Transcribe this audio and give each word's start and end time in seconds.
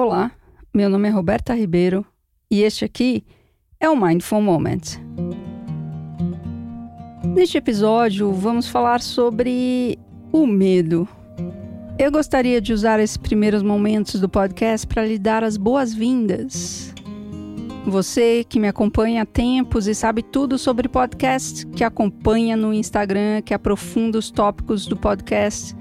Olá, 0.00 0.30
meu 0.72 0.88
nome 0.88 1.08
é 1.08 1.10
Roberta 1.10 1.52
Ribeiro 1.52 2.06
e 2.48 2.62
este 2.62 2.84
aqui 2.84 3.24
é 3.80 3.90
o 3.90 4.00
Mindful 4.00 4.40
Moment. 4.40 4.96
Neste 7.34 7.58
episódio, 7.58 8.32
vamos 8.32 8.68
falar 8.68 9.00
sobre 9.00 9.98
o 10.30 10.46
medo. 10.46 11.08
Eu 11.98 12.12
gostaria 12.12 12.60
de 12.60 12.72
usar 12.72 13.00
esses 13.00 13.16
primeiros 13.16 13.60
momentos 13.60 14.20
do 14.20 14.28
podcast 14.28 14.86
para 14.86 15.04
lhe 15.04 15.18
dar 15.18 15.42
as 15.42 15.56
boas-vindas. 15.56 16.94
Você 17.84 18.44
que 18.48 18.60
me 18.60 18.68
acompanha 18.68 19.22
há 19.22 19.26
tempos 19.26 19.88
e 19.88 19.96
sabe 19.96 20.22
tudo 20.22 20.58
sobre 20.58 20.88
podcast, 20.88 21.66
que 21.66 21.82
acompanha 21.82 22.56
no 22.56 22.72
Instagram, 22.72 23.42
que 23.42 23.52
aprofunda 23.52 24.16
os 24.16 24.30
tópicos 24.30 24.86
do 24.86 24.96
podcast 24.96 25.76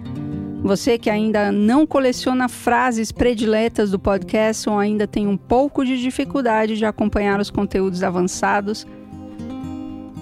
você 0.62 0.98
que 0.98 1.10
ainda 1.10 1.52
não 1.52 1.86
coleciona 1.86 2.50
frases 2.50 3.12
prediletas 3.12 3.92
do 3.92 4.00
podcast 4.00 4.70
ou 4.70 4.78
ainda 4.78 5.08
tem 5.08 5.28
um 5.28 5.38
pouco 5.38 5.86
de 5.86 6.02
dificuldade 6.02 6.78
de 6.78 6.86
acompanhar 6.86 7.40
os 7.40 7.50
conteúdos 7.50 8.04
avançados. 8.04 8.86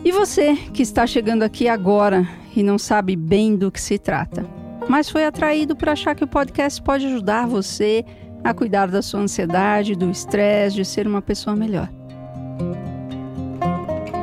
E 0.04 0.12
você 0.12 0.56
que 0.74 0.84
está 0.84 1.08
chegando 1.08 1.44
aqui 1.44 1.68
agora 1.68 2.28
e 2.56 2.62
não 2.62 2.78
sabe 2.78 3.16
bem 3.16 3.56
do 3.56 3.72
que 3.72 3.82
se 3.82 3.98
trata, 3.98 4.46
mas 4.88 5.10
foi 5.10 5.26
atraído 5.26 5.76
por 5.76 5.90
achar 5.90 6.14
que 6.14 6.24
o 6.24 6.28
podcast 6.28 6.82
pode 6.82 7.08
ajudar 7.08 7.48
você 7.48 8.06
a 8.44 8.54
cuidar 8.54 8.88
da 8.88 9.02
sua 9.02 9.22
ansiedade, 9.22 9.96
do 9.96 10.12
estresse, 10.12 10.76
de 10.76 10.86
ser 10.86 11.08
uma 11.08 11.22
pessoa 11.22 11.56
melhor. 11.56 11.90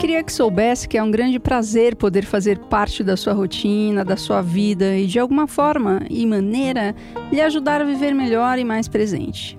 Queria 0.03 0.25
que 0.25 0.33
soubesse 0.33 0.89
que 0.89 0.99
é 0.99 1.03
um 1.03 1.13
grande 1.13 1.39
prazer 1.39 1.95
poder 1.95 2.25
fazer 2.25 2.59
parte 2.59 3.05
da 3.05 3.17
sua 3.17 3.33
rotina, 3.33 4.05
da 4.05 4.17
sua 4.17 4.43
vida 4.43 4.97
e 4.97 5.07
de 5.07 5.17
alguma 5.17 5.47
forma 5.47 6.03
e 6.11 6.27
maneira 6.27 6.93
lhe 7.31 7.41
ajudar 7.41 7.81
a 7.81 7.85
viver 7.85 8.13
melhor 8.13 8.59
e 8.59 8.65
mais 8.65 8.89
presente. 8.89 9.57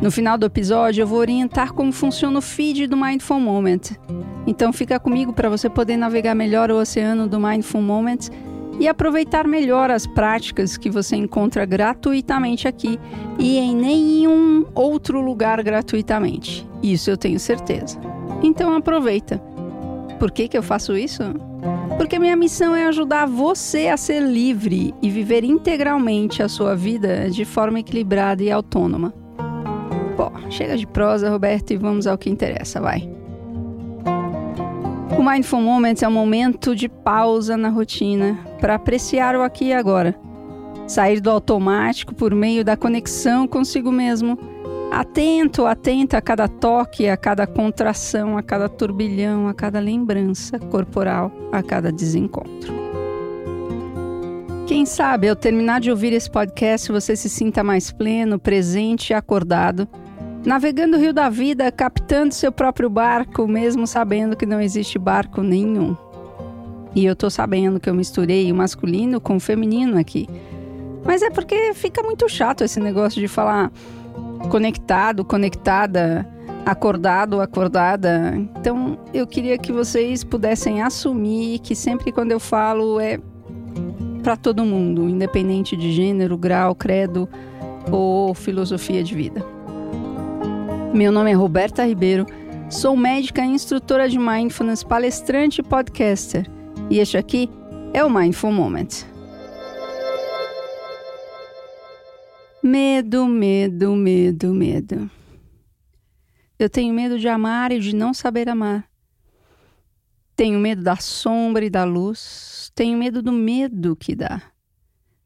No 0.00 0.12
final 0.12 0.38
do 0.38 0.46
episódio, 0.46 1.02
eu 1.02 1.06
vou 1.08 1.18
orientar 1.18 1.72
como 1.72 1.90
funciona 1.90 2.38
o 2.38 2.40
feed 2.40 2.86
do 2.86 2.96
Mindful 2.96 3.40
Moment. 3.40 3.80
Então 4.46 4.72
fica 4.72 5.00
comigo 5.00 5.32
para 5.32 5.48
você 5.48 5.68
poder 5.68 5.96
navegar 5.96 6.36
melhor 6.36 6.70
o 6.70 6.78
oceano 6.78 7.26
do 7.26 7.40
Mindful 7.40 7.82
Moment 7.82 8.28
e 8.78 8.86
aproveitar 8.86 9.48
melhor 9.48 9.90
as 9.90 10.06
práticas 10.06 10.76
que 10.76 10.88
você 10.88 11.16
encontra 11.16 11.66
gratuitamente 11.66 12.68
aqui 12.68 13.00
e 13.36 13.58
em 13.58 13.74
nenhum 13.74 14.64
outro 14.76 15.20
lugar 15.20 15.60
gratuitamente. 15.64 16.64
Isso 16.80 17.10
eu 17.10 17.16
tenho 17.16 17.40
certeza. 17.40 17.98
Então 18.42 18.74
aproveita. 18.74 19.38
Por 20.18 20.30
que, 20.30 20.48
que 20.48 20.58
eu 20.58 20.62
faço 20.62 20.96
isso? 20.96 21.22
Porque 21.96 22.18
minha 22.18 22.36
missão 22.36 22.74
é 22.74 22.86
ajudar 22.86 23.26
você 23.26 23.88
a 23.88 23.96
ser 23.96 24.20
livre 24.20 24.94
e 25.02 25.10
viver 25.10 25.44
integralmente 25.44 26.42
a 26.42 26.48
sua 26.48 26.74
vida 26.74 27.28
de 27.30 27.44
forma 27.44 27.80
equilibrada 27.80 28.42
e 28.42 28.50
autônoma. 28.50 29.12
Bom, 30.16 30.32
chega 30.50 30.76
de 30.76 30.86
prosa, 30.86 31.30
Roberto, 31.30 31.72
e 31.72 31.76
vamos 31.76 32.06
ao 32.06 32.18
que 32.18 32.30
interessa, 32.30 32.80
vai. 32.80 33.08
O 35.16 35.22
Mindful 35.22 35.60
Moments 35.60 36.02
é 36.02 36.08
um 36.08 36.12
momento 36.12 36.76
de 36.76 36.88
pausa 36.88 37.56
na 37.56 37.68
rotina 37.68 38.38
para 38.60 38.76
apreciar 38.76 39.34
o 39.34 39.42
aqui 39.42 39.66
e 39.66 39.72
agora. 39.72 40.14
Sair 40.86 41.20
do 41.20 41.30
automático 41.30 42.14
por 42.14 42.34
meio 42.34 42.64
da 42.64 42.76
conexão 42.76 43.46
consigo 43.46 43.90
mesmo 43.90 44.38
Atento, 44.90 45.66
atenta 45.66 46.16
a 46.16 46.22
cada 46.22 46.48
toque, 46.48 47.08
a 47.08 47.16
cada 47.16 47.46
contração, 47.46 48.38
a 48.38 48.42
cada 48.42 48.68
turbilhão, 48.68 49.46
a 49.46 49.54
cada 49.54 49.78
lembrança 49.78 50.58
corporal, 50.58 51.30
a 51.52 51.62
cada 51.62 51.92
desencontro. 51.92 52.72
Quem 54.66 54.86
sabe 54.86 55.28
ao 55.28 55.36
terminar 55.36 55.80
de 55.80 55.90
ouvir 55.90 56.12
esse 56.12 56.30
podcast 56.30 56.90
você 56.90 57.14
se 57.14 57.28
sinta 57.28 57.62
mais 57.62 57.92
pleno, 57.92 58.38
presente 58.38 59.10
e 59.10 59.14
acordado, 59.14 59.86
navegando 60.44 60.96
o 60.96 61.00
rio 61.00 61.12
da 61.12 61.28
vida, 61.28 61.70
captando 61.70 62.34
seu 62.34 62.50
próprio 62.50 62.88
barco, 62.88 63.46
mesmo 63.46 63.86
sabendo 63.86 64.36
que 64.36 64.46
não 64.46 64.60
existe 64.60 64.98
barco 64.98 65.42
nenhum. 65.42 65.96
E 66.94 67.04
eu 67.04 67.14
tô 67.14 67.28
sabendo 67.28 67.78
que 67.78 67.88
eu 67.88 67.94
misturei 67.94 68.50
o 68.50 68.54
masculino 68.54 69.20
com 69.20 69.36
o 69.36 69.40
feminino 69.40 69.98
aqui. 69.98 70.26
Mas 71.04 71.22
é 71.22 71.30
porque 71.30 71.72
fica 71.74 72.02
muito 72.02 72.28
chato 72.28 72.64
esse 72.64 72.80
negócio 72.80 73.20
de 73.20 73.28
falar 73.28 73.70
conectado, 74.50 75.24
conectada, 75.24 76.26
acordado, 76.64 77.40
acordada. 77.40 78.34
Então, 78.58 78.98
eu 79.12 79.26
queria 79.26 79.58
que 79.58 79.72
vocês 79.72 80.22
pudessem 80.22 80.82
assumir 80.82 81.58
que 81.60 81.74
sempre 81.74 82.12
quando 82.12 82.32
eu 82.32 82.40
falo 82.40 83.00
é 83.00 83.18
para 84.22 84.36
todo 84.36 84.64
mundo, 84.64 85.08
independente 85.08 85.76
de 85.76 85.92
gênero, 85.92 86.36
grau, 86.36 86.74
credo 86.74 87.28
ou 87.90 88.34
filosofia 88.34 89.02
de 89.02 89.14
vida. 89.14 89.44
Meu 90.92 91.12
nome 91.12 91.30
é 91.30 91.34
Roberta 91.34 91.84
Ribeiro, 91.84 92.26
sou 92.68 92.96
médica 92.96 93.42
e 93.42 93.48
instrutora 93.48 94.08
de 94.08 94.18
mindfulness, 94.18 94.82
palestrante 94.82 95.60
e 95.60 95.64
podcaster. 95.64 96.46
E 96.90 96.98
este 96.98 97.16
aqui 97.16 97.50
é 97.92 98.04
o 98.04 98.10
Mindful 98.10 98.52
Moment. 98.52 98.88
Medo, 102.70 103.26
medo, 103.26 103.96
medo, 103.96 104.52
medo. 104.52 105.10
Eu 106.58 106.68
tenho 106.68 106.92
medo 106.92 107.18
de 107.18 107.26
amar 107.26 107.72
e 107.72 107.80
de 107.80 107.96
não 107.96 108.12
saber 108.12 108.46
amar. 108.46 108.86
Tenho 110.36 110.60
medo 110.60 110.82
da 110.82 110.96
sombra 110.96 111.64
e 111.64 111.70
da 111.70 111.84
luz. 111.84 112.70
Tenho 112.74 112.98
medo 112.98 113.22
do 113.22 113.32
medo 113.32 113.96
que 113.96 114.14
dá. 114.14 114.42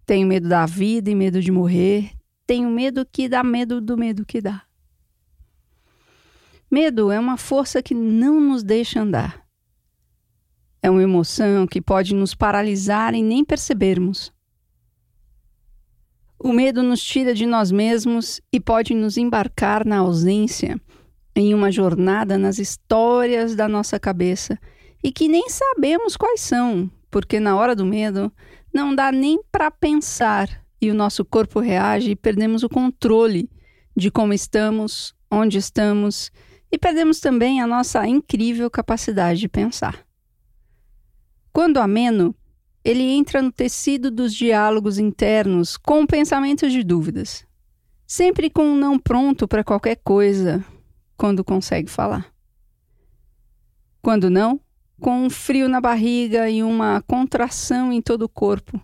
Tenho 0.06 0.24
medo 0.24 0.48
da 0.48 0.64
vida 0.66 1.10
e 1.10 1.16
medo 1.16 1.40
de 1.40 1.50
morrer. 1.50 2.12
Tenho 2.46 2.70
medo 2.70 3.04
que 3.04 3.28
dá 3.28 3.42
medo 3.42 3.80
do 3.80 3.98
medo 3.98 4.24
que 4.24 4.40
dá. 4.40 4.62
Medo 6.70 7.10
é 7.10 7.18
uma 7.18 7.36
força 7.36 7.82
que 7.82 7.92
não 7.92 8.40
nos 8.40 8.62
deixa 8.62 9.00
andar. 9.00 9.44
É 10.80 10.88
uma 10.88 11.02
emoção 11.02 11.66
que 11.66 11.82
pode 11.82 12.14
nos 12.14 12.36
paralisar 12.36 13.16
e 13.16 13.20
nem 13.20 13.44
percebermos. 13.44 14.32
O 16.44 16.52
medo 16.52 16.82
nos 16.82 17.00
tira 17.00 17.32
de 17.32 17.46
nós 17.46 17.70
mesmos 17.70 18.40
e 18.52 18.58
pode 18.58 18.94
nos 18.94 19.16
embarcar 19.16 19.86
na 19.86 19.98
ausência, 19.98 20.76
em 21.36 21.54
uma 21.54 21.70
jornada 21.70 22.36
nas 22.36 22.58
histórias 22.58 23.54
da 23.54 23.68
nossa 23.68 23.96
cabeça 24.00 24.58
e 25.04 25.12
que 25.12 25.28
nem 25.28 25.48
sabemos 25.48 26.16
quais 26.16 26.40
são, 26.40 26.90
porque 27.12 27.38
na 27.38 27.54
hora 27.54 27.76
do 27.76 27.86
medo 27.86 28.32
não 28.74 28.92
dá 28.92 29.12
nem 29.12 29.40
para 29.52 29.70
pensar 29.70 30.48
e 30.80 30.90
o 30.90 30.94
nosso 30.94 31.24
corpo 31.24 31.60
reage 31.60 32.10
e 32.10 32.16
perdemos 32.16 32.64
o 32.64 32.68
controle 32.68 33.48
de 33.96 34.10
como 34.10 34.32
estamos, 34.32 35.14
onde 35.30 35.58
estamos 35.58 36.32
e 36.72 36.76
perdemos 36.76 37.20
também 37.20 37.60
a 37.60 37.68
nossa 37.68 38.04
incrível 38.04 38.68
capacidade 38.68 39.38
de 39.38 39.48
pensar. 39.48 40.04
Quando 41.52 41.78
ameno, 41.78 42.34
ele 42.84 43.02
entra 43.02 43.40
no 43.40 43.52
tecido 43.52 44.10
dos 44.10 44.34
diálogos 44.34 44.98
internos 44.98 45.76
com 45.76 46.06
pensamentos 46.06 46.72
de 46.72 46.82
dúvidas, 46.82 47.46
sempre 48.06 48.50
com 48.50 48.64
um 48.64 48.76
não 48.76 48.98
pronto 48.98 49.46
para 49.46 49.62
qualquer 49.62 49.96
coisa 49.96 50.64
quando 51.16 51.44
consegue 51.44 51.88
falar. 51.88 52.32
Quando 54.00 54.28
não, 54.28 54.60
com 55.00 55.24
um 55.24 55.30
frio 55.30 55.68
na 55.68 55.80
barriga 55.80 56.50
e 56.50 56.62
uma 56.62 57.02
contração 57.02 57.92
em 57.92 58.02
todo 58.02 58.22
o 58.22 58.28
corpo, 58.28 58.80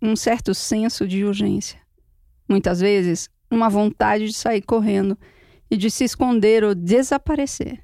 um 0.00 0.16
certo 0.16 0.54
senso 0.54 1.06
de 1.06 1.24
urgência. 1.24 1.78
Muitas 2.48 2.80
vezes, 2.80 3.28
uma 3.50 3.68
vontade 3.68 4.26
de 4.26 4.32
sair 4.32 4.62
correndo 4.62 5.18
e 5.70 5.76
de 5.76 5.90
se 5.90 6.04
esconder 6.04 6.64
ou 6.64 6.74
desaparecer. 6.74 7.82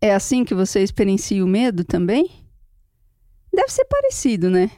É 0.00 0.14
assim 0.14 0.44
que 0.44 0.54
você 0.54 0.80
experiencia 0.80 1.44
o 1.44 1.48
medo 1.48 1.84
também? 1.84 2.41
Deve 3.52 3.70
ser 3.70 3.84
parecido, 3.84 4.50
né? 4.50 4.70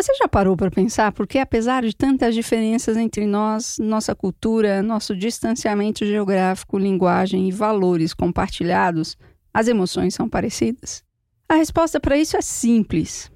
Você 0.00 0.14
já 0.14 0.28
parou 0.28 0.56
para 0.56 0.70
pensar 0.70 1.10
porque, 1.10 1.38
apesar 1.38 1.82
de 1.82 1.94
tantas 1.94 2.32
diferenças 2.32 2.96
entre 2.96 3.26
nós, 3.26 3.78
nossa 3.80 4.14
cultura, 4.14 4.80
nosso 4.80 5.16
distanciamento 5.16 6.06
geográfico, 6.06 6.78
linguagem 6.78 7.48
e 7.48 7.52
valores 7.52 8.14
compartilhados, 8.14 9.16
as 9.52 9.66
emoções 9.66 10.14
são 10.14 10.28
parecidas? 10.28 11.02
A 11.48 11.54
resposta 11.54 11.98
para 11.98 12.16
isso 12.16 12.36
é 12.36 12.40
simples. 12.40 13.28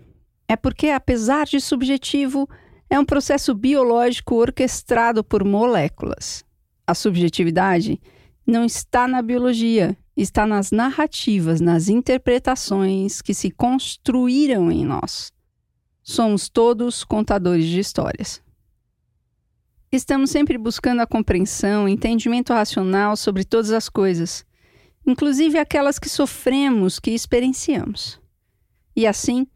É 0.47 0.55
porque, 0.55 0.91
apesar 0.91 1.47
de 1.47 1.61
subjetivo, 1.61 2.49
é 2.88 2.97
um 2.97 3.05
processo 3.05 3.55
biológico 3.55 4.37
orquestrado 4.37 5.25
por 5.25 5.43
moléculas. 5.44 6.44
A 6.87 6.94
subjetividade 6.94 8.00
não 8.47 8.64
está 8.64 9.08
na 9.08 9.20
biologia, 9.20 9.97
está 10.17 10.47
nas 10.47 10.70
narrativas, 10.70 11.61
nas 11.61 11.88
interpretações 11.88 13.23
que 13.23 13.32
se 13.32 13.50
construíram 13.50 14.70
em 14.70 14.85
nós. 14.85 15.32
Somos 16.03 16.49
todos 16.49 17.05
contadores 17.05 17.67
de 17.67 17.79
histórias. 17.79 18.43
Estamos 19.91 20.31
sempre 20.31 20.56
buscando 20.56 21.00
a 21.00 21.06
compreensão, 21.06 21.88
entendimento 21.88 22.53
racional 22.53 23.17
sobre 23.17 23.44
todas 23.44 23.73
as 23.73 23.88
coisas, 23.88 24.44
inclusive 25.06 25.59
aquelas 25.59 25.99
que 25.99 26.09
sofremos, 26.09 26.99
que 26.99 27.11
experienciamos. 27.11 28.20
E 28.97 29.06
assim, 29.06 29.47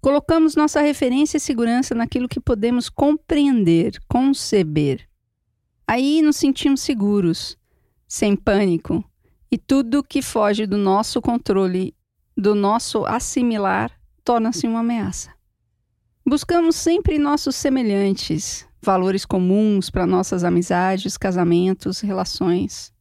colocamos 0.00 0.56
nossa 0.56 0.80
referência 0.80 1.36
e 1.36 1.40
segurança 1.40 1.94
naquilo 1.94 2.28
que 2.28 2.40
podemos 2.40 2.88
compreender, 2.88 4.00
conceber. 4.08 5.08
Aí 5.86 6.22
nos 6.22 6.36
sentimos 6.36 6.80
seguros, 6.80 7.58
sem 8.08 8.34
pânico, 8.34 9.04
e 9.54 9.56
tudo 9.56 10.02
que 10.02 10.20
foge 10.20 10.66
do 10.66 10.76
nosso 10.76 11.22
controle, 11.22 11.94
do 12.36 12.56
nosso 12.56 13.06
assimilar, 13.06 13.92
torna-se 14.24 14.66
uma 14.66 14.80
ameaça. 14.80 15.32
Buscamos 16.26 16.74
sempre 16.74 17.20
nossos 17.20 17.54
semelhantes, 17.54 18.66
valores 18.82 19.24
comuns 19.24 19.90
para 19.90 20.08
nossas 20.08 20.42
amizades, 20.42 21.16
casamentos, 21.16 22.00
relações. 22.00 22.92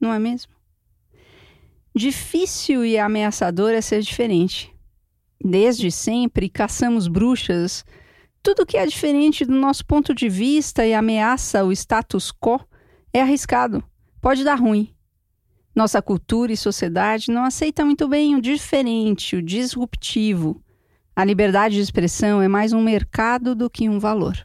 Não 0.00 0.14
é 0.14 0.20
mesmo? 0.20 0.52
Difícil 1.92 2.84
e 2.84 2.96
ameaçador 2.96 3.72
é 3.72 3.80
ser 3.80 4.00
diferente. 4.00 4.72
Desde 5.44 5.90
sempre 5.90 6.48
caçamos 6.48 7.08
bruxas. 7.08 7.84
Tudo 8.44 8.64
que 8.64 8.76
é 8.76 8.86
diferente 8.86 9.44
do 9.44 9.56
nosso 9.56 9.84
ponto 9.84 10.14
de 10.14 10.28
vista 10.28 10.86
e 10.86 10.94
ameaça 10.94 11.64
o 11.64 11.72
status 11.72 12.30
quo 12.30 12.60
é 13.12 13.20
arriscado, 13.20 13.82
pode 14.20 14.44
dar 14.44 14.54
ruim. 14.54 14.94
Nossa 15.74 16.02
cultura 16.02 16.52
e 16.52 16.56
sociedade 16.56 17.30
não 17.30 17.44
aceitam 17.44 17.86
muito 17.86 18.08
bem 18.08 18.34
o 18.34 18.40
diferente, 18.40 19.36
o 19.36 19.42
disruptivo. 19.42 20.62
A 21.14 21.24
liberdade 21.24 21.76
de 21.76 21.80
expressão 21.80 22.40
é 22.42 22.48
mais 22.48 22.72
um 22.72 22.82
mercado 22.82 23.54
do 23.54 23.68
que 23.68 23.88
um 23.88 23.98
valor. 23.98 24.36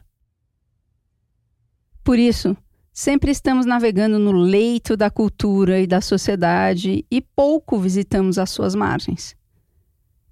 Por 2.02 2.18
isso, 2.18 2.56
sempre 2.92 3.30
estamos 3.30 3.64
navegando 3.64 4.18
no 4.18 4.32
leito 4.32 4.96
da 4.96 5.10
cultura 5.10 5.80
e 5.80 5.86
da 5.86 6.00
sociedade 6.00 7.04
e 7.10 7.20
pouco 7.20 7.78
visitamos 7.78 8.38
as 8.38 8.50
suas 8.50 8.74
margens. 8.74 9.34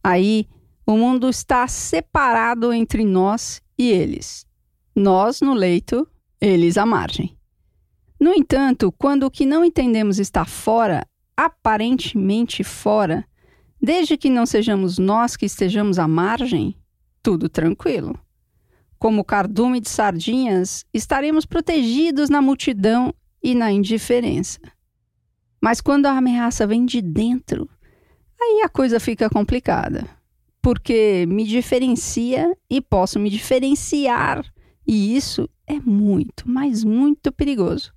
Aí, 0.04 0.46
o 0.86 0.96
mundo 0.96 1.30
está 1.30 1.66
separado 1.66 2.72
entre 2.72 3.04
nós 3.04 3.62
e 3.78 3.90
eles. 3.90 4.46
Nós 4.94 5.40
no 5.40 5.54
leito, 5.54 6.06
eles 6.40 6.76
à 6.76 6.84
margem. 6.84 7.36
No 8.22 8.32
entanto, 8.32 8.90
quando 8.92 9.24
o 9.24 9.30
que 9.30 9.44
não 9.44 9.64
entendemos 9.64 10.18
está 10.18 10.44
fora, 10.44 11.04
aparentemente 11.36 12.62
fora, 12.62 13.26
Desde 13.84 14.16
que 14.16 14.30
não 14.30 14.46
sejamos 14.46 14.96
nós 14.96 15.36
que 15.36 15.44
estejamos 15.44 15.98
à 15.98 16.06
margem, 16.06 16.76
tudo 17.20 17.48
tranquilo. 17.48 18.16
Como 18.96 19.24
cardume 19.24 19.80
de 19.80 19.88
sardinhas, 19.88 20.86
estaremos 20.94 21.44
protegidos 21.44 22.30
na 22.30 22.40
multidão 22.40 23.12
e 23.42 23.56
na 23.56 23.72
indiferença. 23.72 24.60
Mas 25.60 25.80
quando 25.80 26.06
a 26.06 26.12
ameaça 26.12 26.64
vem 26.64 26.86
de 26.86 27.02
dentro, 27.02 27.68
aí 28.40 28.62
a 28.64 28.68
coisa 28.68 29.00
fica 29.00 29.28
complicada. 29.28 30.08
Porque 30.62 31.26
me 31.26 31.42
diferencia 31.42 32.56
e 32.70 32.80
posso 32.80 33.18
me 33.18 33.28
diferenciar, 33.28 34.44
e 34.86 35.16
isso 35.16 35.48
é 35.66 35.80
muito, 35.80 36.44
mas 36.48 36.84
muito 36.84 37.32
perigoso. 37.32 37.92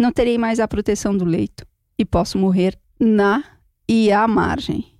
Não 0.00 0.10
terei 0.10 0.38
mais 0.38 0.58
a 0.58 0.66
proteção 0.66 1.14
do 1.14 1.26
leito 1.26 1.66
e 1.98 2.06
posso 2.06 2.38
morrer 2.38 2.74
na 2.98 3.44
e 3.86 4.10
à 4.10 4.26
margem. 4.26 4.98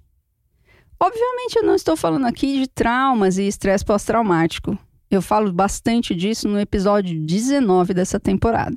Obviamente, 1.02 1.56
eu 1.56 1.62
não 1.62 1.75
estou 1.75 1.97
falando 1.97 2.26
aqui 2.26 2.61
de 2.61 2.69
traumas 2.69 3.38
e 3.38 3.49
estresse 3.49 3.82
pós-traumático. 3.82 4.79
Eu 5.11 5.23
falo 5.23 5.50
bastante 5.50 6.14
disso 6.14 6.47
no 6.47 6.61
episódio 6.61 7.19
19 7.19 7.94
dessa 7.94 8.20
temporada. 8.20 8.76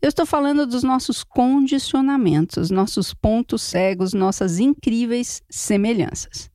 Eu 0.00 0.08
estou 0.08 0.24
falando 0.24 0.66
dos 0.66 0.82
nossos 0.82 1.22
condicionamentos, 1.22 2.70
nossos 2.70 3.12
pontos 3.12 3.60
cegos, 3.60 4.14
nossas 4.14 4.58
incríveis 4.58 5.42
semelhanças. 5.50 6.50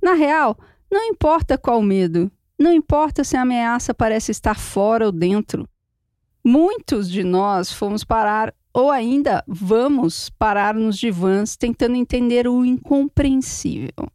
Na 0.00 0.12
real, 0.12 0.56
não 0.88 1.02
importa 1.02 1.58
qual 1.58 1.82
medo, 1.82 2.30
não 2.56 2.72
importa 2.72 3.24
se 3.24 3.36
a 3.36 3.42
ameaça 3.42 3.92
parece 3.92 4.30
estar 4.30 4.56
fora 4.56 5.06
ou 5.06 5.10
dentro. 5.10 5.68
Muitos 6.44 7.10
de 7.10 7.24
nós 7.24 7.72
fomos 7.72 8.04
parar 8.04 8.54
ou 8.74 8.90
ainda, 8.90 9.42
vamos 9.46 10.28
parar 10.30 10.74
nos 10.74 10.98
divãs 10.98 11.56
tentando 11.56 11.94
entender 11.94 12.48
o 12.48 12.64
incompreensível, 12.64 14.12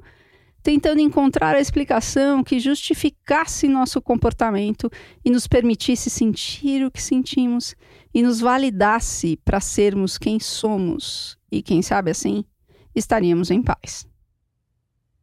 tentando 0.62 1.00
encontrar 1.00 1.56
a 1.56 1.62
explicação 1.62 2.44
que 2.44 2.60
justificasse 2.60 3.70
nosso 3.70 4.02
comportamento 4.02 4.92
e 5.24 5.32
nos 5.32 5.48
permitisse 5.48 6.10
sentir 6.10 6.86
o 6.86 6.92
que 6.92 7.02
sentimos 7.02 7.74
e 8.14 8.22
nos 8.22 8.42
validasse 8.42 9.38
para 9.46 9.62
sermos 9.62 10.18
quem 10.18 10.42
somos. 10.42 11.38
E 11.50 11.64
quem 11.64 11.82
sabe 11.82 12.12
assim, 12.12 12.44
estaríamos 12.94 13.50
em 13.50 13.64
paz. 13.64 14.06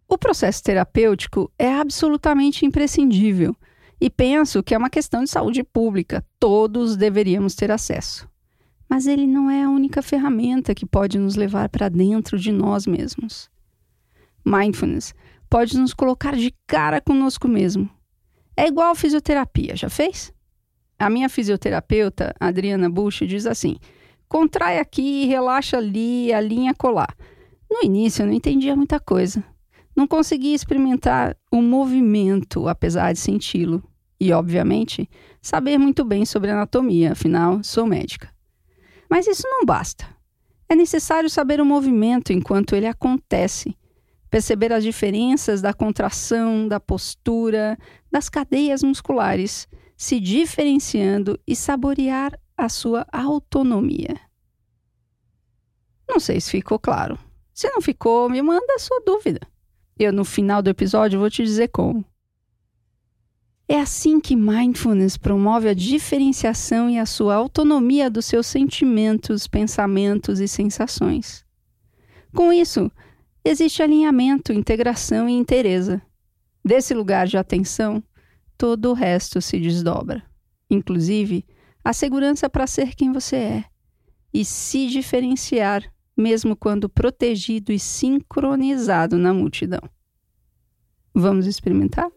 O 0.09 0.17
processo 0.17 0.63
terapêutico 0.63 1.53
é 1.59 1.73
absolutamente 1.73 2.65
imprescindível 2.65 3.55
e 4.01 4.11
penso 4.11 4.63
que 4.63 4.75
é 4.75 4.79
uma 4.79 4.91
questão 4.91 5.25
de 5.25 5.31
saúde 5.31 5.63
pública, 5.63 6.25
todos 6.39 6.97
deveríamos 6.97 7.55
ter 7.55 7.71
acesso 7.71 8.29
mas 8.89 9.07
ele 9.07 9.27
não 9.27 9.51
é 9.51 9.65
a 9.65 9.71
única 9.71 10.01
ferramenta 10.01 10.75
que 10.75 10.87
pode 10.87 11.19
nos 11.19 11.35
levar 11.35 11.69
para 11.69 11.89
dentro 11.89 12.39
de 12.39 12.53
nós 12.53 12.87
mesmos. 12.87 13.51
Mindfulness 14.45 15.15
pode 15.51 15.77
nos 15.77 15.93
colocar 15.93 16.37
de 16.37 16.55
cara 16.67 17.01
conosco 17.01 17.49
mesmo. 17.49 17.91
É 18.57 18.67
igual 18.67 18.95
fisioterapia, 18.95 19.77
já 19.77 19.91
fez? 19.91 20.33
A 20.99 21.11
minha 21.11 21.29
fisioterapeuta, 21.29 22.35
Adriana 22.41 22.89
Bush, 22.89 23.23
diz 23.27 23.47
assim: 23.47 23.77
contrai 24.29 24.79
aqui, 24.79 25.27
relaxa 25.27 25.77
ali, 25.77 26.33
alinha 26.33 26.73
colar. 26.73 27.15
No 27.71 27.83
início 27.83 28.23
eu 28.23 28.27
não 28.27 28.33
entendia 28.33 28.77
muita 28.77 29.01
coisa. 29.01 29.45
Não 29.95 30.07
conseguia 30.07 30.55
experimentar 30.55 31.37
o 31.59 31.63
movimento, 31.63 32.69
apesar 32.69 33.13
de 33.13 33.19
senti-lo. 33.19 33.83
E, 34.19 34.33
obviamente, 34.33 35.09
saber 35.43 35.79
muito 35.79 36.05
bem 36.05 36.25
sobre 36.25 36.51
anatomia, 36.51 37.13
afinal, 37.13 37.63
sou 37.63 37.87
médica. 37.87 38.33
Mas 39.11 39.27
isso 39.27 39.43
não 39.47 39.65
basta. 39.65 40.07
É 40.69 40.75
necessário 40.75 41.29
saber 41.31 41.61
o 41.61 41.67
movimento 41.67 42.33
enquanto 42.33 42.75
ele 42.75 42.87
acontece, 42.87 43.77
perceber 44.31 44.73
as 44.73 44.83
diferenças 44.83 45.61
da 45.63 45.73
contração, 45.73 46.67
da 46.67 46.81
postura, 46.81 47.79
das 48.11 48.29
cadeias 48.29 48.83
musculares, 48.83 49.69
se 49.97 50.19
diferenciando 50.19 51.39
e 51.47 51.55
saborear 51.55 52.39
a 52.57 52.69
sua 52.69 53.07
autonomia. 53.13 54.19
Não 56.09 56.19
sei 56.19 56.41
se 56.41 56.51
ficou 56.51 56.79
claro. 56.79 57.19
Se 57.53 57.69
não 57.71 57.81
ficou, 57.81 58.29
me 58.29 58.43
manda 58.43 58.75
a 58.75 58.79
sua 58.79 59.01
dúvida. 59.05 59.41
Eu, 59.99 60.13
no 60.13 60.25
final 60.25 60.63
do 60.63 60.71
episódio, 60.71 61.19
vou 61.19 61.31
te 61.31 61.43
dizer 61.43 61.69
como. 61.69 62.05
É 63.69 63.81
assim 63.81 64.21
que 64.21 64.37
mindfulness 64.37 65.17
promove 65.17 65.69
a 65.69 65.75
diferenciação 65.75 66.89
e 66.89 66.99
a 66.99 67.07
sua 67.07 67.35
autonomia 67.35 68.09
dos 68.09 68.27
seus 68.27 68.47
sentimentos, 68.47 69.49
pensamentos 69.49 70.39
e 70.39 70.47
sensações. 70.47 71.45
Com 72.33 72.53
isso, 72.53 72.91
existe 73.45 73.83
alinhamento, 73.83 74.53
integração 74.53 75.29
e 75.29 75.33
inteireza. 75.33 76.01
Desse 76.65 76.95
lugar 76.95 77.27
de 77.27 77.37
atenção, 77.37 78.03
todo 78.57 78.91
o 78.91 78.95
resto 78.95 79.41
se 79.41 79.59
desdobra, 79.59 80.23
inclusive 80.71 81.45
a 81.83 81.93
segurança 81.93 82.51
para 82.51 82.67
ser 82.67 82.95
quem 82.95 83.13
você 83.13 83.37
é 83.37 83.65
e 84.35 84.45
se 84.45 84.89
diferenciar, 84.89 85.83
mesmo 86.17 86.57
quando 86.57 86.89
protegido 86.89 87.73
e 87.73 87.79
sincronizado 87.79 89.19
na 89.19 89.35
multidão. 89.35 89.83
Vamos 91.15 91.47
experimentar? 91.47 92.11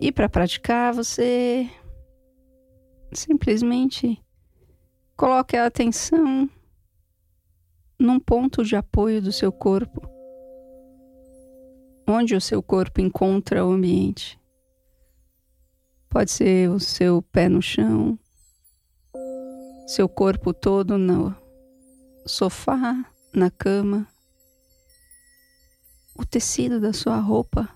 E 0.00 0.12
para 0.12 0.28
praticar, 0.28 0.94
você 0.94 1.68
simplesmente 3.12 4.22
coloque 5.16 5.56
a 5.56 5.66
atenção 5.66 6.48
num 7.98 8.20
ponto 8.20 8.62
de 8.62 8.76
apoio 8.76 9.22
do 9.22 9.32
seu 9.32 9.50
corpo, 9.50 10.02
onde 12.06 12.34
o 12.34 12.40
seu 12.40 12.62
corpo 12.62 13.00
encontra 13.00 13.64
o 13.64 13.72
ambiente. 13.72 14.38
Pode 16.10 16.30
ser 16.30 16.70
o 16.70 16.78
seu 16.78 17.22
pé 17.22 17.48
no 17.48 17.62
chão, 17.62 18.18
seu 19.86 20.08
corpo 20.08 20.52
todo 20.52 20.98
no 20.98 21.34
sofá, 22.26 23.04
na 23.32 23.50
cama, 23.50 24.06
o 26.14 26.24
tecido 26.24 26.80
da 26.80 26.92
sua 26.92 27.18
roupa 27.18 27.68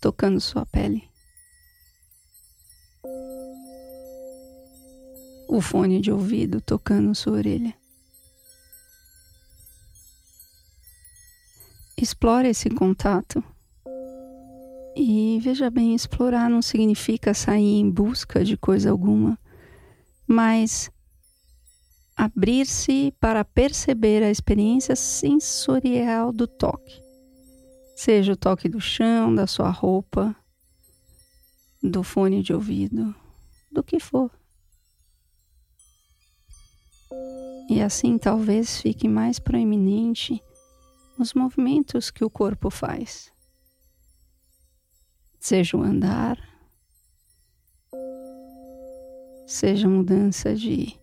tocando 0.00 0.40
sua 0.40 0.64
pele. 0.64 1.08
o 5.48 5.62
fone 5.62 5.98
de 6.00 6.12
ouvido 6.12 6.60
tocando 6.60 7.14
sua 7.14 7.32
orelha. 7.32 7.74
Explore 11.96 12.48
esse 12.48 12.68
contato. 12.68 13.42
E 14.94 15.40
veja 15.40 15.70
bem, 15.70 15.94
explorar 15.94 16.50
não 16.50 16.60
significa 16.60 17.32
sair 17.32 17.80
em 17.80 17.90
busca 17.90 18.44
de 18.44 18.56
coisa 18.56 18.90
alguma, 18.90 19.38
mas 20.26 20.90
abrir-se 22.18 23.14
para 23.20 23.44
perceber 23.44 24.24
a 24.24 24.30
experiência 24.30 24.96
sensorial 24.96 26.32
do 26.32 26.48
toque. 26.48 27.00
Seja 27.94 28.32
o 28.32 28.36
toque 28.36 28.68
do 28.68 28.80
chão, 28.80 29.32
da 29.32 29.46
sua 29.46 29.70
roupa, 29.70 30.34
do 31.80 32.02
fone 32.02 32.42
de 32.42 32.52
ouvido, 32.52 33.14
do 33.70 33.84
que 33.84 34.00
for. 34.00 34.32
E 37.70 37.80
assim 37.80 38.18
talvez 38.18 38.80
fique 38.80 39.06
mais 39.06 39.38
proeminente 39.38 40.42
os 41.16 41.32
movimentos 41.34 42.10
que 42.10 42.24
o 42.24 42.30
corpo 42.30 42.68
faz. 42.68 43.32
Seja 45.38 45.76
o 45.76 45.82
andar, 45.82 46.36
seja 49.46 49.88
mudança 49.88 50.52
de 50.56 50.98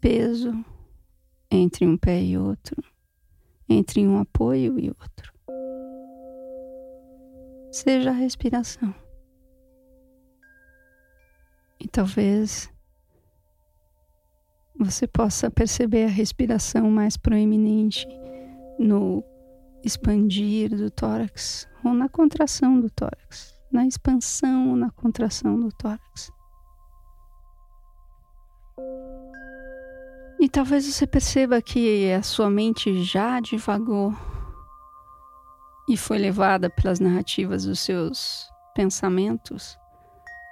peso 0.00 0.64
entre 1.50 1.86
um 1.86 1.96
pé 1.96 2.22
e 2.22 2.36
outro, 2.36 2.82
entre 3.68 4.06
um 4.06 4.18
apoio 4.18 4.78
e 4.78 4.88
outro. 4.88 5.32
Seja 7.70 8.10
a 8.10 8.14
respiração. 8.14 8.94
E 11.78 11.86
talvez 11.88 12.70
você 14.78 15.06
possa 15.06 15.50
perceber 15.50 16.04
a 16.04 16.08
respiração 16.08 16.90
mais 16.90 17.16
proeminente 17.16 18.06
no 18.78 19.24
expandir 19.84 20.74
do 20.74 20.90
tórax 20.90 21.68
ou 21.84 21.94
na 21.94 22.08
contração 22.08 22.80
do 22.80 22.90
tórax, 22.90 23.54
na 23.70 23.86
expansão 23.86 24.70
ou 24.70 24.76
na 24.76 24.90
contração 24.90 25.58
do 25.58 25.70
tórax. 25.72 26.32
E 30.38 30.48
talvez 30.50 30.84
você 30.84 31.06
perceba 31.06 31.62
que 31.62 32.12
a 32.12 32.22
sua 32.22 32.50
mente 32.50 33.02
já 33.02 33.40
divagou 33.40 34.14
e 35.88 35.96
foi 35.96 36.18
levada 36.18 36.68
pelas 36.68 37.00
narrativas 37.00 37.64
dos 37.64 37.80
seus 37.80 38.46
pensamentos, 38.74 39.78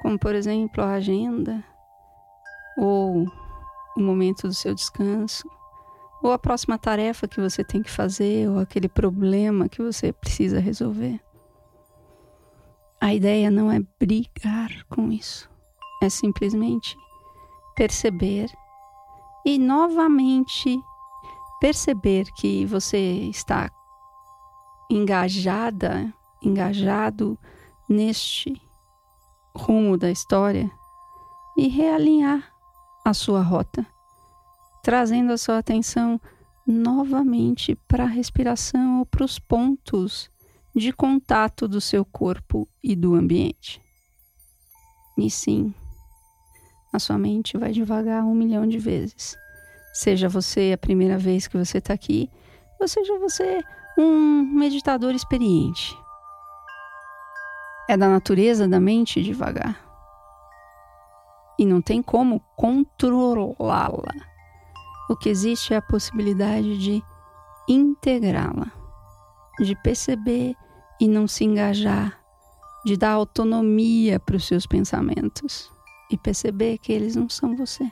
como 0.01 0.19
por 0.19 0.35
exemplo 0.35 0.83
a 0.83 0.93
agenda 0.93 1.63
ou 2.79 3.27
o 3.97 4.01
momento 4.01 4.49
do 4.49 4.55
seu 4.55 4.75
descanso, 4.75 5.49
ou 6.23 6.33
a 6.33 6.39
próxima 6.39 6.79
tarefa 6.79 7.29
que 7.29 7.41
você 7.41 7.63
tem 7.63 7.83
que 7.83 7.91
fazer, 7.91 8.49
ou 8.49 8.59
aquele 8.59 8.89
problema 8.89 9.69
que 9.69 9.83
você 9.83 10.13
precisa 10.13 10.59
resolver. 10.59 11.21
A 13.01 13.13
ideia 13.13 13.51
não 13.51 13.71
é 13.71 13.81
brigar 14.01 14.85
com 14.89 15.13
isso, 15.13 15.49
é 16.03 16.09
simplesmente 16.09 16.97
perceber 17.77 18.49
e 19.45 19.59
novamente 19.59 20.81
perceber 21.61 22.27
que 22.33 22.65
você 22.65 22.99
está 22.99 23.71
engajada, 24.91 26.13
engajado 26.43 27.39
neste 27.89 28.61
rumo 29.57 29.97
da 29.97 30.11
história 30.11 30.71
e 31.57 31.69
realinhar 31.69 32.53
a 33.05 33.15
sua 33.15 33.43
rota, 33.43 33.87
trazendo 34.83 35.33
a 35.33 35.39
sua 35.39 35.59
atenção 35.59 36.21
novamente 36.67 37.75
para 37.87 38.05
a 38.05 38.09
respiração 38.09 39.01
ou 39.01 39.07
para 39.07 39.25
os 39.25 39.39
pontos 39.39 40.31
de 40.75 40.93
contato 40.93 41.69
do 41.69 41.81
seu 41.81 42.05
corpo 42.05 42.69
e 42.83 42.97
do 42.97 43.15
ambiente. 43.15 43.81
E 45.17 45.31
sim, 45.31 45.73
a 46.95 46.99
sua 47.01 47.19
mente 47.19 47.59
vai 47.59 47.73
devagar 47.73 48.25
um 48.25 48.35
milhão 48.35 48.65
de 48.67 48.79
vezes. 48.79 49.37
Seja 49.93 50.29
você 50.29 50.73
a 50.73 50.79
primeira 50.79 51.19
vez 51.19 51.49
que 51.49 51.59
você 51.59 51.79
está 51.79 51.93
aqui, 51.93 52.31
ou 52.81 52.87
seja 52.87 53.19
você 53.19 53.61
um 53.99 54.45
meditador 54.45 55.13
experiente. 55.13 55.97
É 57.89 57.97
da 57.97 58.09
natureza 58.09 58.69
da 58.69 58.79
mente 58.79 59.23
devagar 59.23 59.85
e 61.59 61.67
não 61.67 61.83
tem 61.83 62.01
como 62.01 62.41
controlá-la. 62.57 64.15
O 65.11 65.17
que 65.17 65.29
existe 65.29 65.75
é 65.75 65.79
a 65.79 65.83
possibilidade 65.83 66.79
de 66.79 67.03
integrá-la, 67.69 68.71
de 69.59 69.75
perceber 69.83 70.55
e 71.01 71.09
não 71.09 71.27
se 71.27 71.45
engajar, 71.45 72.21
de 72.85 72.97
dar 72.97 73.13
autonomia 73.13 74.21
para 74.21 74.37
os 74.37 74.47
seus 74.47 74.65
pensamentos 74.65 75.74
e 76.15 76.19
perceber 76.19 76.79
que 76.79 76.93
eles 76.93 77.17
não 77.17 77.29
são 77.29 77.57
você. 77.57 77.91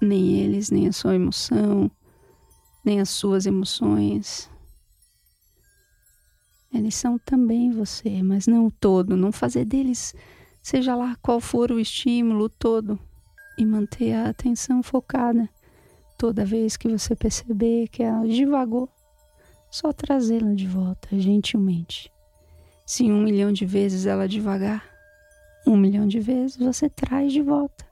Nem 0.00 0.40
eles, 0.40 0.70
nem 0.70 0.88
a 0.88 0.92
sua 0.92 1.14
emoção, 1.14 1.88
nem 2.84 3.00
as 3.00 3.08
suas 3.08 3.46
emoções. 3.46 4.50
Eles 6.74 6.96
são 6.96 7.16
também 7.18 7.70
você, 7.70 8.22
mas 8.22 8.48
não 8.48 8.66
o 8.66 8.70
todo. 8.70 9.16
Não 9.16 9.30
fazer 9.30 9.64
deles 9.64 10.14
seja 10.60 10.96
lá 10.96 11.16
qual 11.22 11.40
for 11.40 11.70
o 11.70 11.78
estímulo 11.78 12.48
todo, 12.48 12.98
e 13.56 13.64
manter 13.64 14.14
a 14.14 14.28
atenção 14.28 14.82
focada. 14.82 15.48
Toda 16.18 16.44
vez 16.44 16.76
que 16.76 16.88
você 16.88 17.14
perceber 17.14 17.88
que 17.88 18.02
ela 18.02 18.26
divagou, 18.26 18.88
só 19.70 19.92
trazê-la 19.92 20.54
de 20.54 20.66
volta 20.66 21.18
gentilmente. 21.18 22.12
Se 22.84 23.04
um 23.04 23.22
milhão 23.22 23.52
de 23.52 23.64
vezes 23.64 24.06
ela 24.06 24.28
devagar, 24.28 24.91
um 25.66 25.76
milhão 25.76 26.06
de 26.06 26.20
vezes 26.20 26.56
você 26.56 26.88
traz 26.88 27.32
de 27.32 27.42
volta. 27.42 27.86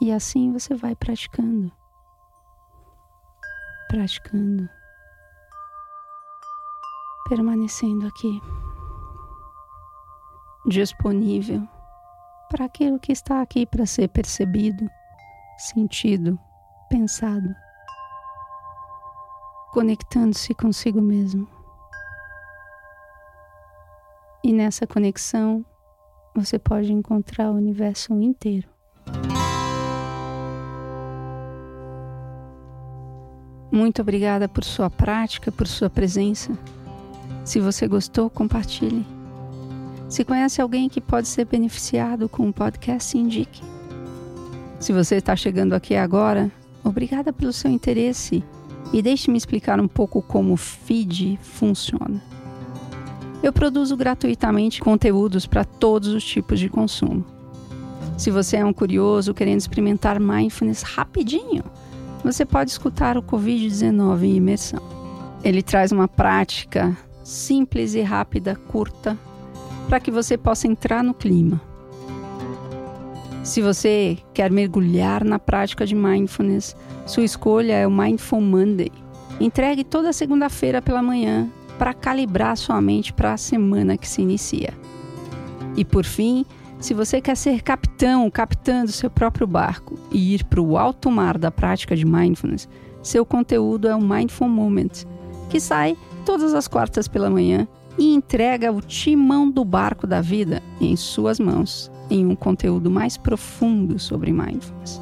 E 0.00 0.12
assim 0.12 0.52
você 0.52 0.74
vai 0.74 0.94
praticando. 0.94 1.72
Praticando. 3.88 4.68
Permanecendo 7.28 8.06
aqui 8.06 8.40
disponível 10.66 11.66
para 12.50 12.64
aquilo 12.64 12.98
que 12.98 13.12
está 13.12 13.40
aqui 13.40 13.64
para 13.64 13.86
ser 13.86 14.08
percebido, 14.08 14.88
sentido, 15.58 16.38
pensado, 16.88 17.54
conectando-se 19.72 20.54
consigo 20.54 21.00
mesmo. 21.00 21.48
E 24.42 24.52
nessa 24.52 24.86
conexão 24.86 25.64
você 26.40 26.58
pode 26.58 26.92
encontrar 26.92 27.50
o 27.50 27.54
universo 27.54 28.12
inteiro. 28.20 28.68
Muito 33.70 34.00
obrigada 34.00 34.48
por 34.48 34.64
sua 34.64 34.88
prática, 34.88 35.52
por 35.52 35.66
sua 35.66 35.90
presença. 35.90 36.56
Se 37.44 37.60
você 37.60 37.86
gostou, 37.86 38.30
compartilhe. 38.30 39.04
Se 40.08 40.24
conhece 40.24 40.60
alguém 40.60 40.88
que 40.88 41.00
pode 41.00 41.28
ser 41.28 41.44
beneficiado 41.44 42.28
com 42.28 42.48
o 42.48 42.52
podcast, 42.52 43.16
indique. 43.18 43.62
Se 44.78 44.92
você 44.92 45.16
está 45.16 45.34
chegando 45.34 45.74
aqui 45.74 45.96
agora, 45.96 46.50
obrigada 46.84 47.32
pelo 47.32 47.52
seu 47.52 47.70
interesse 47.70 48.42
e 48.92 49.02
deixe-me 49.02 49.36
explicar 49.36 49.80
um 49.80 49.88
pouco 49.88 50.22
como 50.22 50.52
o 50.54 50.56
feed 50.56 51.38
funciona. 51.42 52.22
Eu 53.42 53.52
produzo 53.52 53.96
gratuitamente 53.96 54.80
conteúdos 54.80 55.46
para 55.46 55.64
todos 55.64 56.08
os 56.08 56.24
tipos 56.24 56.58
de 56.58 56.68
consumo. 56.68 57.24
Se 58.16 58.30
você 58.30 58.56
é 58.56 58.64
um 58.64 58.72
curioso 58.72 59.34
querendo 59.34 59.60
experimentar 59.60 60.18
mindfulness 60.18 60.82
rapidinho, 60.82 61.62
você 62.24 62.46
pode 62.46 62.70
escutar 62.70 63.18
o 63.18 63.22
Covid-19 63.22 64.22
em 64.22 64.36
imersão. 64.36 64.80
Ele 65.44 65.62
traz 65.62 65.92
uma 65.92 66.08
prática 66.08 66.96
simples 67.22 67.94
e 67.94 68.00
rápida, 68.00 68.56
curta, 68.68 69.18
para 69.86 70.00
que 70.00 70.10
você 70.10 70.36
possa 70.36 70.66
entrar 70.66 71.04
no 71.04 71.14
clima. 71.14 71.60
Se 73.44 73.62
você 73.62 74.18
quer 74.34 74.50
mergulhar 74.50 75.24
na 75.24 75.38
prática 75.38 75.86
de 75.86 75.94
mindfulness, 75.94 76.74
sua 77.06 77.22
escolha 77.22 77.74
é 77.74 77.86
o 77.86 77.90
Mindful 77.90 78.40
Monday. 78.40 78.90
Entregue 79.38 79.84
toda 79.84 80.12
segunda-feira 80.12 80.82
pela 80.82 81.02
manhã 81.02 81.48
para 81.78 81.94
calibrar 81.94 82.56
sua 82.56 82.80
mente 82.80 83.12
para 83.12 83.32
a 83.32 83.36
semana 83.36 83.96
que 83.96 84.08
se 84.08 84.22
inicia. 84.22 84.72
E 85.76 85.84
por 85.84 86.04
fim, 86.04 86.44
se 86.80 86.94
você 86.94 87.20
quer 87.20 87.36
ser 87.36 87.62
capitão, 87.62 88.30
capitã 88.30 88.84
do 88.84 88.92
seu 88.92 89.10
próprio 89.10 89.46
barco 89.46 89.98
e 90.10 90.34
ir 90.34 90.44
para 90.44 90.60
o 90.60 90.76
alto 90.76 91.10
mar 91.10 91.38
da 91.38 91.50
prática 91.50 91.96
de 91.96 92.04
mindfulness, 92.04 92.68
seu 93.02 93.24
conteúdo 93.24 93.88
é 93.88 93.94
o 93.94 94.00
Mindful 94.00 94.48
Moment, 94.48 95.04
que 95.48 95.60
sai 95.60 95.96
todas 96.24 96.54
as 96.54 96.66
quartas 96.66 97.06
pela 97.06 97.30
manhã 97.30 97.68
e 97.98 98.14
entrega 98.14 98.72
o 98.72 98.80
timão 98.80 99.50
do 99.50 99.64
barco 99.64 100.06
da 100.06 100.20
vida 100.20 100.62
em 100.80 100.96
suas 100.96 101.38
mãos, 101.38 101.90
em 102.10 102.26
um 102.26 102.34
conteúdo 102.34 102.90
mais 102.90 103.16
profundo 103.16 103.98
sobre 103.98 104.32
mindfulness. 104.32 105.00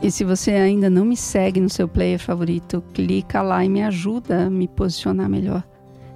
E 0.00 0.10
se 0.10 0.22
você 0.22 0.52
ainda 0.52 0.88
não 0.88 1.04
me 1.04 1.16
segue 1.16 1.60
no 1.60 1.68
seu 1.68 1.88
player 1.88 2.20
favorito, 2.20 2.82
clica 2.94 3.42
lá 3.42 3.64
e 3.64 3.68
me 3.68 3.82
ajuda 3.82 4.46
a 4.46 4.50
me 4.50 4.68
posicionar 4.68 5.28
melhor. 5.28 5.64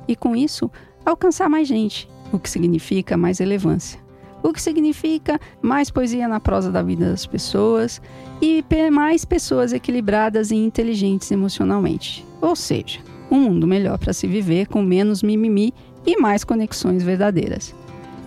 E 0.07 0.15
com 0.15 0.37
isso, 0.37 0.71
alcançar 1.05 1.49
mais 1.49 1.67
gente, 1.67 2.09
o 2.33 2.39
que 2.39 2.49
significa 2.49 3.17
mais 3.17 3.39
relevância. 3.39 4.01
O 4.43 4.53
que 4.53 4.63
significa 4.63 5.41
mais 5.61 5.91
poesia 5.91 6.27
na 6.29 6.41
prosa 6.41 6.71
da 6.71 6.83
vida 6.83 7.11
das 7.11 7.27
pessoas 7.27 8.01
e 8.41 8.65
mais 8.91 9.25
pessoas 9.25 9.73
equilibradas 9.73 10.51
e 10.51 10.57
inteligentes 10.57 11.31
emocionalmente. 11.31 12.27
Ou 12.41 12.57
seja, 12.57 13.01
um 13.31 13.41
mundo 13.41 13.67
melhor 13.67 13.99
para 13.99 14.13
se 14.13 14.27
viver 14.27 14.67
com 14.67 14.83
menos 14.83 15.23
mimimi 15.23 15.73
e 16.05 16.21
mais 16.21 16.45
conexões 16.45 17.03
verdadeiras. 17.03 17.75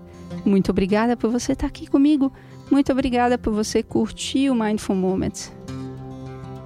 Muito 0.46 0.72
obrigada 0.72 1.18
por 1.18 1.30
você 1.30 1.52
estar 1.52 1.68
aqui 1.68 1.88
comigo. 1.88 2.32
Muito 2.72 2.90
obrigada 2.90 3.38
por 3.38 3.52
você 3.52 3.84
curtir 3.84 4.50
o 4.50 4.56
Mindful 4.56 4.96
Moments. 4.96 5.52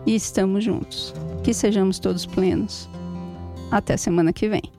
E 0.05 0.13
estamos 0.13 0.63
juntos. 0.63 1.15
Que 1.43 1.51
sejamos 1.51 1.97
todos 1.97 2.27
plenos. 2.27 2.88
Até 3.71 3.97
semana 3.97 4.31
que 4.31 4.47
vem. 4.47 4.75